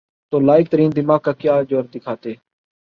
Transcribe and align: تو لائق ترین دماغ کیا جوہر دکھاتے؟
تو 0.33 0.39
لائق 0.39 0.67
ترین 0.71 0.91
دماغ 0.95 1.31
کیا 1.39 1.61
جوہر 1.69 1.85
دکھاتے؟ 1.93 2.33